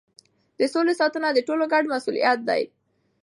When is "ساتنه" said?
0.99-1.27